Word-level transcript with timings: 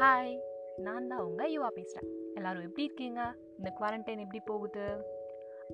Hi 0.00 0.38
நான் 0.76 1.08
தான் 1.08 1.20
உங்கள் 1.20 1.50
யுவா 1.52 1.68
பேசுகிறேன் 1.68 2.10
எல்லோரும் 2.34 2.62
எப்படி 2.62 2.84
இருக்கீங்க? 2.84 3.34
இந்த 3.58 3.72
குவாரண்டைன் 3.80 4.18
எப்படி 4.18 4.40
போகுது? 4.44 4.84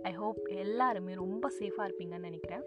ஐ 0.03 0.13
ஹோப் 0.13 0.49
எல்லாருமே 0.49 1.15
ரொம்ப 1.15 1.51
சேஃபாக 1.59 1.87
இருப்பீங்கன்னு 1.89 2.19
நினைக்கிறேன். 2.19 2.65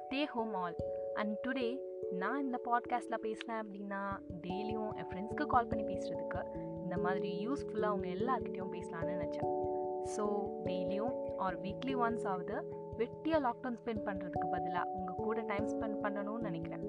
Stay 0.00 0.24
home 0.24 0.54
all 0.54 0.76
and 1.14 1.36
today 1.46 1.78
நான் 2.10 2.40
இந்த 2.40 2.60
பாட்காஸ்ட்டில் 2.64 3.22
பேசுகிறேன் 3.22 3.60
அப்படின்னா 3.62 4.00
டெய்லியும் 4.42 4.90
என் 4.96 5.08
ஃப்ரெண்ட்ஸ்க்கு 5.10 5.46
கால் 5.46 5.66
பண்ணி 5.66 5.94
பேசுகிறதுக்கு 5.94 6.42
இந்த 6.82 6.96
மாதிரி 6.96 7.48
யூஸ்ஃபுல்லாக 7.48 7.92
அவங்க 7.92 8.08
எல்லாருக்கிட்டையும் 8.08 8.74
பேசலான்னு 8.76 9.16
நினச்சேன். 9.16 9.50
ஸோ 10.16 10.26
டெய்லியும் 10.64 11.36
ஆர் 11.36 11.60
வீக்லி 11.60 11.96
ஒன்ஸ் 11.96 12.26
ஆகுது 12.26 12.56
வெட்டியாக 12.98 13.44
லாக்டவுன் 13.46 13.78
ஸ்பெண்ட் 13.84 14.06
பண்ணுறதுக்கு 14.06 14.48
பதிலாக 14.50 14.90
உங்கள் 14.90 15.22
கூட 15.26 15.40
டைம் 15.40 15.66
ஸ்பெண்ட் 15.66 16.00
பண்ணணும்னு 16.02 16.38
நினைக்கிறேன். 16.38 16.84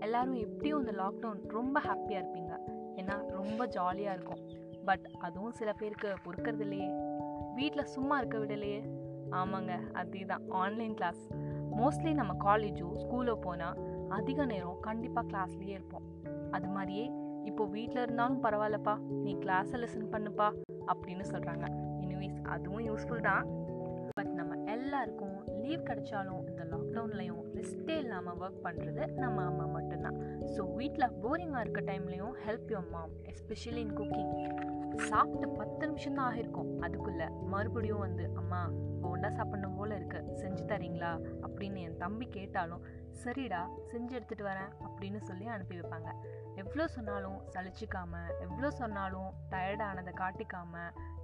எல்லோரும் 0.00 0.34
எப்படியும் 0.34 0.80
இந்த 0.80 0.92
லாக்டவுன் 1.02 1.48
ரொம்ப 1.48 1.80
ஹாப்பியாக 1.80 2.22
இருப்பீங்க. 2.22 2.74
ஏன்னா 2.96 3.16
ரொம்ப 3.30 3.66
ஜாலியாக 3.66 4.16
இருக்கும். 4.16 4.42
பட் 4.84 5.06
அதுவும் 5.18 5.52
சில 5.52 5.72
பேருக்கு 5.72 6.08
பொறுக்கிறது 6.24 6.60
இல்லையே 6.60 6.88
வீட்டில் 7.54 7.92
சும்மா 7.94 8.18
இருக்க 8.18 8.38
விடலையே. 8.38 8.80
ஆமாங்க 9.30 9.92
அதே 9.92 10.20
தான் 10.20 10.44
ஆன்லைன் 10.48 10.94
கிளாஸ் 10.94 11.22
மோஸ்ட்லி 11.78 12.14
நம்ம 12.14 12.32
காலேஜோ 12.44 12.88
ஸ்கூலோ 13.02 13.34
போனால் 13.40 13.78
அதிக 14.08 14.44
நேரம் 14.44 14.80
கண்டிப்பாக 14.80 15.26
கிளாஸ்லேயே 15.30 15.74
இருப்போம். 15.78 16.04
அது 16.50 16.68
மாதிரியே 16.68 17.06
இப்போ 17.44 17.64
வீட்டில் 17.64 18.02
இருந்தாலும் 18.02 18.42
பரவாயில்லப்பா. 18.42 18.94
நீ 19.24 19.34
கிளாஸை 19.34 19.78
லிசன் 19.82 20.12
பண்ணுப்பா 20.12 20.48
அப்படின்னு 20.92 21.24
சொல்கிறாங்க 21.32 21.66
எனிவேஸ் 22.00 22.38
அதுவும் 22.42 22.86
யூஸ்ஃபுல் 22.86 23.20
தான். 23.20 23.44
எல்லாருக்கும் 24.86 25.46
லீவ் 25.62 25.86
கிடைச்சாலும் 25.88 26.48
இந்த 26.48 26.64
லாக்டவுன்லையும் 26.64 27.40
ரெஸ்ட்டே 27.54 27.96
இல்லாமல் 27.96 28.36
ஒர்க் 28.42 28.64
பண்ணுறது 28.66 29.06
நம்ம 29.14 29.44
அம்மா 29.44 29.64
மட்டும்தான். 29.64 30.18
ஸோ 30.54 30.74
வீட்டில் 30.74 31.14
போரிங்காக 31.22 31.62
இருக்க 31.64 31.80
டைம்லையும் 31.80 32.34
help 32.46 32.70
you 32.70 32.80
mom 32.90 33.10
especially 33.32 33.76
in 33.76 33.96
cooking 33.96 34.34
சாப்பிட்டு 34.96 35.48
பத்து 35.48 35.86
நிமிஷம் 35.86 36.14
தான் 36.14 36.26
ஆகிருக்கும் 36.26 36.82
அதுக்குள்ளே 36.82 37.28
மறுபடியும் 37.28 37.98
வந்து 37.98 38.30
அம்மா 38.34 38.70
போண்டா 39.02 39.28
சாப்பிடணும் 39.32 39.74
போல் 39.74 39.90
இருக்கு. 39.90 40.20
செஞ்சு 40.42 40.62
தரீங்களா? 40.72 41.10
அப்படின்னு 41.46 41.80
என் 41.80 41.96
தம்பி 41.96 42.26
கேட்டாலும் 42.26 42.84
சரிடா 43.24 43.60
செஞ்சு 43.90 44.12
எடுத்துகிட்டு 44.16 44.42
வரேன். 44.42 44.70
அப்படின்னு 44.86 45.16
சொல்லி 45.16 45.46
அனுப்பி 45.46 45.80
வைப்பாங்க. 45.80 46.10
எவ்வளோ 46.54 46.86
சொன்னாலும் 46.86 47.38
சலிச்சிக்காம 47.54 48.12
எவ்வளோ 48.40 48.70
சொன்னாலும் 48.70 49.30
டயர்டானதை 49.50 50.12
காட்டிக்காம 50.22 50.74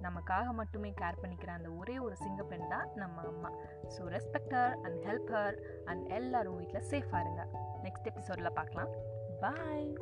நமக்காக 0.01 0.53
மட்டுமே 0.53 0.93
கேர் 1.01 1.21
பண்ணிக்கிற 1.21 1.47
அந்த 1.47 1.69
ஒரே 1.71 1.99
ஒரு 1.99 2.15
சிங்க 2.15 2.42
நம்ம 2.95 3.21
அம்மா. 3.21 3.51
So 3.87 4.01
respect 4.01 4.53
her 4.53 4.75
and 4.81 4.99
help 5.05 5.31
her 5.31 5.57
and 5.85 6.09
எல்லாரும் 6.09 6.55
வீட்டில் 6.55 6.87
சேஃபாக 6.89 7.19
இருங்க. 7.19 7.45
நெக்ஸ்ட் 7.83 8.05
எபிசோடில் 8.05 8.53
பார்க்கலாம். 8.53 8.91
பாய் 9.39 9.93